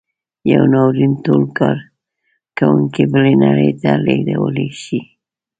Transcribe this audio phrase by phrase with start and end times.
[0.53, 4.99] یو ناورین ټول کارکوونکي بلې نړۍ ته لېږدولی شي.